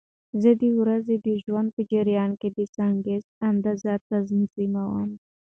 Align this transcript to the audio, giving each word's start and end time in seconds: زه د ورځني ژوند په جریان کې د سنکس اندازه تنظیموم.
زه 0.41 0.51
د 0.61 0.63
ورځني 0.79 1.33
ژوند 1.45 1.69
په 1.75 1.81
جریان 1.91 2.31
کې 2.39 2.49
د 2.57 2.59
سنکس 2.75 3.25
اندازه 3.49 3.93
تنظیموم. 4.09 5.09